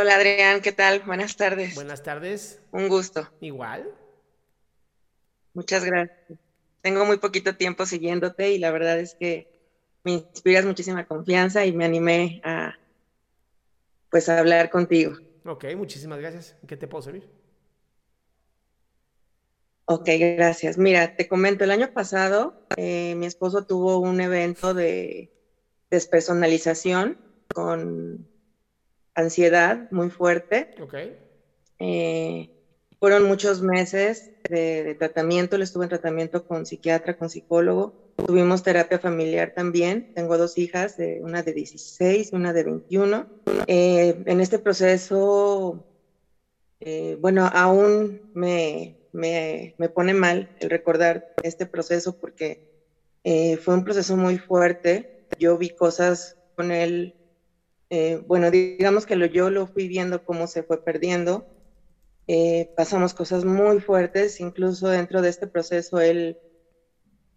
[0.00, 1.00] Hola Adrián, ¿qué tal?
[1.00, 1.74] Buenas tardes.
[1.74, 2.60] Buenas tardes.
[2.70, 3.28] Un gusto.
[3.40, 3.92] Igual.
[5.54, 6.38] Muchas gracias.
[6.82, 9.48] Tengo muy poquito tiempo siguiéndote y la verdad es que
[10.04, 12.76] me inspiras muchísima confianza y me animé a
[14.08, 15.16] pues a hablar contigo.
[15.44, 16.54] Ok, muchísimas gracias.
[16.62, 17.28] ¿En qué te puedo servir?
[19.86, 20.78] Ok, gracias.
[20.78, 25.28] Mira, te comento, el año pasado eh, mi esposo tuvo un evento de
[25.90, 27.18] despersonalización
[27.52, 28.28] con
[29.18, 30.68] ansiedad muy fuerte.
[30.80, 30.94] Ok.
[31.78, 32.48] Eh,
[32.98, 37.94] fueron muchos meses de, de tratamiento, él estuvo en tratamiento con psiquiatra, con psicólogo.
[38.26, 40.04] Tuvimos terapia familiar también.
[40.12, 43.28] Tengo dos hijas, de, una de 16 y una de 21.
[43.66, 45.84] Eh, en este proceso,
[46.80, 52.58] eh, bueno, aún me, me, me, pone mal el recordar este proceso porque
[53.22, 55.06] eh, fue un proceso muy fuerte.
[55.38, 57.14] Yo vi cosas con él,
[57.90, 61.46] eh, bueno, digamos que lo, yo lo fui viendo cómo se fue perdiendo.
[62.26, 66.36] Eh, pasamos cosas muy fuertes, incluso dentro de este proceso él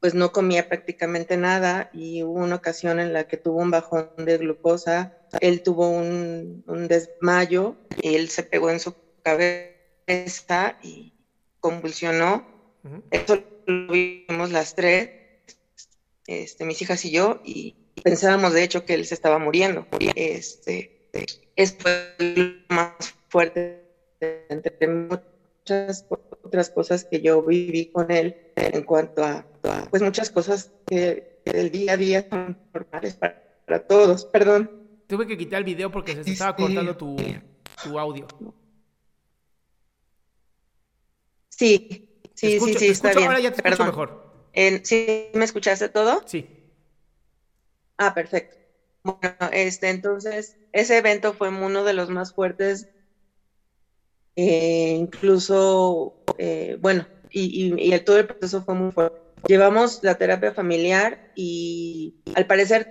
[0.02, 4.10] pues no comía prácticamente nada y hubo una ocasión en la que tuvo un bajón
[4.18, 11.14] de glucosa, él tuvo un, un desmayo, él se pegó en su cabeza y
[11.60, 12.44] convulsionó.
[12.84, 13.04] Uh -huh.
[13.12, 13.36] Eso
[13.68, 15.12] lo vimos las tres,
[16.26, 19.88] este, mis hijas y yo, y pensábamos de hecho que él se estaba muriendo.
[20.16, 21.08] Este,
[21.56, 21.78] es
[22.20, 22.94] lo más
[23.30, 23.86] fuerte
[24.50, 26.06] entre muchas
[26.44, 31.42] otras cosas que yo viví con él en cuanto a, a pues muchas cosas que,
[31.46, 34.26] del día a día son normales para, para, todos.
[34.26, 34.70] Perdón.
[35.08, 36.64] Tuve que quitar el video porque se estaba sí.
[36.64, 37.16] cortando tu,
[37.84, 38.28] tu audio.
[41.50, 43.28] Sí, sí, escucho, sí, sí, está bien.
[43.28, 44.32] Ahora ya te escucho mejor.
[44.84, 46.22] ¿Sí me escuchaste todo?
[46.26, 46.61] Sí.
[48.04, 48.58] Ah, perfecto.
[49.04, 52.88] Bueno, este, entonces, ese evento fue uno de los más fuertes,
[54.36, 59.16] eh, incluso, eh, bueno, y, el, todo el proceso fue muy fuerte.
[59.48, 62.90] Llevamos la terapia familiar y al parecer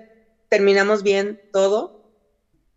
[0.48, 1.92] terminamos bien todo.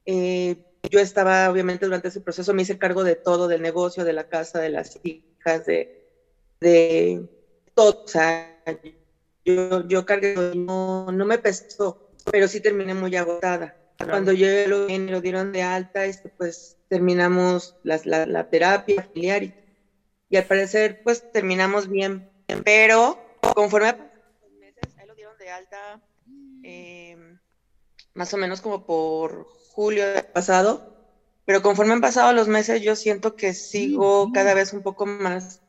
[0.07, 0.55] Eh,
[0.89, 4.23] yo estaba, obviamente, durante ese proceso, me hice cargo de todo, del negocio, de la
[4.23, 5.88] casa, de las hijas, de,
[6.61, 7.27] de
[7.75, 7.91] todo.
[8.05, 8.57] O sea,
[9.45, 11.97] yo, yo cargué, no, no me pesó,
[12.31, 13.75] pero sí terminé muy agotada.
[13.97, 14.11] Claro.
[14.11, 19.53] Cuando yo lo, lo, dieron de alta, este, pues terminamos la, la, terapia familiar y,
[20.29, 22.29] y, al parecer, pues terminamos bien.
[22.66, 23.19] Pero
[23.56, 23.95] conforme
[24.59, 26.02] meses, ahí lo dieron de alta
[26.64, 27.37] eh,
[28.14, 30.93] más o menos como por julio pasado,
[31.46, 35.61] pero conforme han pasado los meses yo siento que sigo cada vez un poco más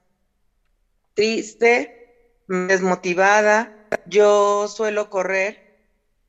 [1.14, 3.88] triste, desmotivada.
[4.06, 5.63] Yo suelo correr,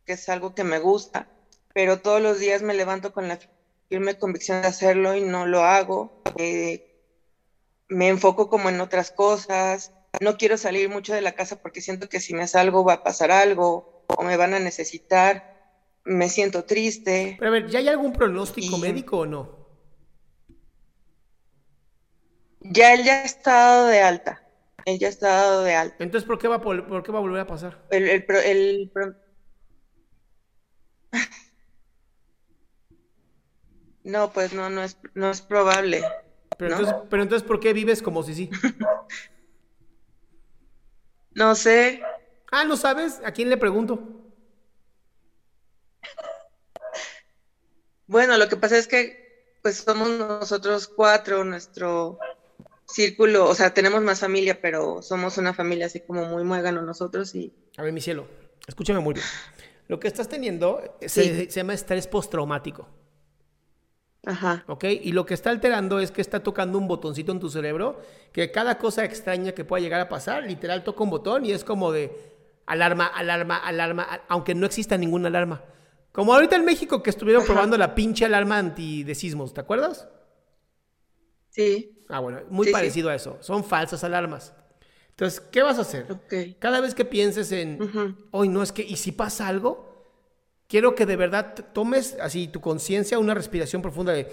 [0.05, 1.29] que es algo que me gusta,
[1.73, 3.39] pero todos los días me levanto con la
[3.89, 6.21] firme convicción de hacerlo y no lo hago.
[6.37, 7.01] Eh,
[7.87, 9.91] me enfoco como en otras cosas.
[10.21, 13.03] No quiero salir mucho de la casa porque siento que si me salgo va a
[13.03, 15.55] pasar algo o me van a necesitar
[16.05, 17.35] me siento triste.
[17.37, 18.79] Pero a ver, ¿ya hay algún pronóstico y...
[18.79, 19.65] médico o no?
[22.61, 24.43] Ya él ya ha estado de alta.
[24.85, 26.03] Él ya está dado de alta.
[26.03, 27.85] Entonces, ¿por qué va, por, por qué va a volver a pasar?
[27.89, 29.11] El, el,
[34.03, 36.03] No, pues no, no es, no es probable.
[36.57, 36.81] Pero, ¿No?
[36.81, 38.49] entonces, pero entonces, ¿por qué vives como si sí?
[41.31, 42.01] No sé,
[42.51, 43.19] Ah, ¿no sabes?
[43.25, 43.99] ¿A quién le pregunto?
[48.07, 49.25] Bueno, lo que pasa es que
[49.61, 52.17] pues somos nosotros cuatro, nuestro
[52.87, 57.33] círculo, o sea, tenemos más familia, pero somos una familia así como muy muégano nosotros
[57.33, 58.27] y A ver, mi cielo,
[58.67, 59.25] escúchame muy bien.
[59.87, 62.87] Lo que estás teniendo se, llama estrés postraumático,
[64.25, 64.83] ajá, ¿ok?
[64.85, 67.99] Y lo que está alterando es que está tocando un botoncito en tu cerebro,
[68.31, 71.63] que cada cosa extraña que pueda llegar a pasar, literal toca un botón y es
[71.63, 72.11] como de
[72.65, 75.63] alarma, alarma, alarma, aunque no exista ninguna alarma.
[76.11, 77.45] Como ahorita en México que estuvieron Ajá.
[77.45, 80.07] probando la pinche alarma anti de sismos, ¿te acuerdas?
[81.49, 82.73] sí, Ah, bueno, muy Sí, sí.
[82.73, 83.37] parecido a eso.
[83.41, 84.53] Son falsas alarmas.
[85.15, 86.13] Entonces, ¿qué vas a hacer?
[86.59, 87.85] Cada vez que pienses en,
[88.31, 89.93] hoy no es que, ¿y si pasa algo?
[90.67, 94.31] Quiero que de verdad tomes así tu conciencia, una respiración profunda de,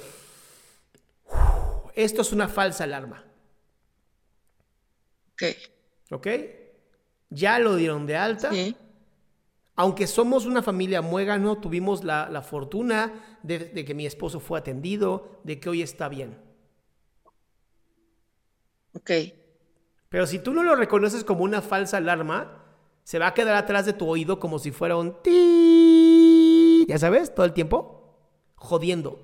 [1.94, 3.24] esto es una falsa alarma,
[5.32, 5.42] ok,
[6.10, 6.26] ¿ok?
[7.30, 8.50] Ya lo dieron de alta.
[8.50, 8.76] sí,
[9.76, 14.58] Aunque somos una familia muégano, tuvimos la, la fortuna de, de que mi esposo fue
[14.58, 16.38] atendido, de que hoy está bien.
[18.94, 19.10] ok,
[20.12, 22.62] Pero si tú no lo reconoces como una falsa alarma,
[23.02, 27.34] se va a quedar atrás de tu oído como si fuera un ti, ya sabes,
[27.34, 28.20] todo el tiempo,
[28.54, 29.18] jodiendo.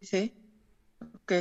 [0.00, 0.32] sí,
[1.14, 1.32] ok,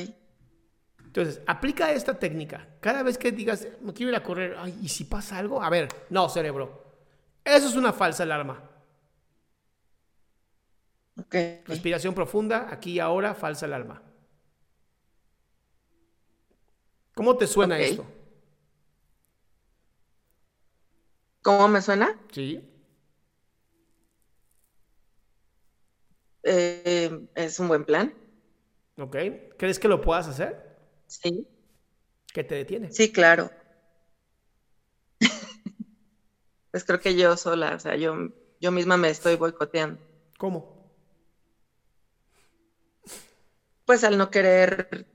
[1.03, 2.67] Entonces, aplica esta técnica.
[2.81, 5.61] Cada vez que digas, me quiero ir a correr, ay, ¿y si pasa algo?
[5.61, 6.83] A ver, no, cerebro.
[7.43, 8.69] Eso es una falsa alarma.
[11.17, 11.35] ok.
[11.65, 14.01] Respiración profunda, aquí y ahora, falsa alarma.
[17.15, 18.05] ¿Cómo te suena esto?
[21.45, 22.19] ¿Cómo me suena?
[22.31, 22.61] Sí.
[26.43, 28.13] Eh, es un buen plan,
[28.97, 29.15] ¿Ok?
[29.57, 30.75] ¿Crees que lo puedas hacer?
[31.07, 31.47] sí,
[32.33, 32.89] ¿Qué te detiene?
[32.89, 33.51] sí, claro.
[36.71, 38.15] Pues creo que yo sola, o sea, yo,
[38.59, 39.99] yo misma me estoy boicoteando.
[40.37, 40.75] ¿Cómo?
[43.85, 45.05] pues al no querer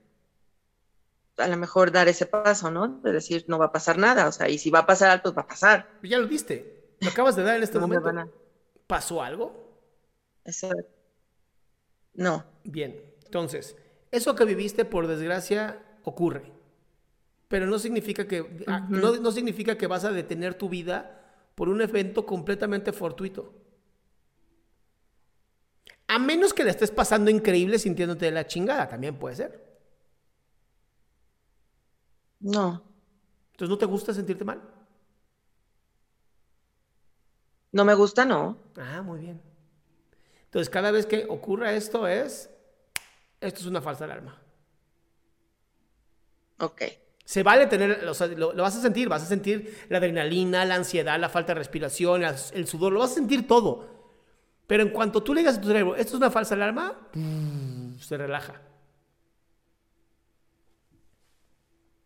[1.41, 2.87] a lo mejor dar ese paso, ¿no?
[3.01, 5.35] De decir, no va a pasar nada, o sea, y si va a pasar, pues
[5.35, 5.89] va a pasar.
[6.03, 6.95] Ya lo diste.
[7.01, 8.09] Lo acabas de dar en este No momento.
[8.09, 8.27] a-
[8.87, 9.79] ¿Pasó algo?
[10.43, 10.69] Eso,
[12.13, 13.01] no, Bien.
[13.25, 13.77] Entonces,
[14.11, 16.51] eso que viviste, por desgracia, ocurre.
[17.47, 21.21] Pero no significa que, ah, no, no significa que vas a detener tu vida
[21.55, 23.53] por un evento completamente fortuito.
[26.07, 29.70] A menos que le estés pasando increíble sintiéndote de la chingada, también puede ser.
[32.41, 32.83] No,
[33.51, 34.61] Entonces, ¿no te gusta sentirte mal?
[37.73, 38.57] no me gusta, no.
[38.77, 39.41] Ah, muy bien.
[40.45, 42.49] Entonces, cada vez que ocurra esto es,
[43.41, 44.39] esto es una falsa alarma.
[46.59, 46.81] Ok,
[47.23, 50.65] Se vale tener, o sea, lo, lo vas a sentir, vas a sentir la adrenalina,
[50.65, 53.89] la ansiedad, la falta de respiración, el, el sudor, lo vas a sentir todo.
[54.67, 57.09] Pero en cuanto tú le digas a tu cerebro, esto es una falsa alarma,
[57.99, 58.61] se relaja.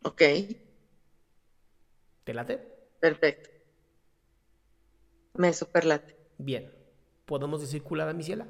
[0.05, 0.21] Ok,
[2.23, 2.59] ¿Te late?
[2.99, 3.49] perfecto.
[5.35, 6.15] Me superlate.
[6.37, 6.71] Bien.
[7.25, 8.47] ¿Podemos decir culada, mi ciela?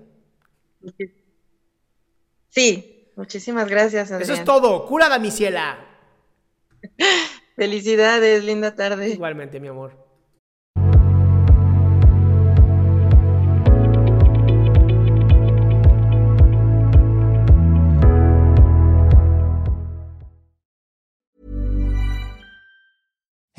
[2.49, 4.39] Sí, muchísimas gracias, Eso Adrián.
[4.39, 4.85] es todo.
[4.87, 5.77] Curada, mi ciela.
[7.55, 9.09] Felicidades, linda tarde.
[9.09, 10.04] Igualmente, mi amor.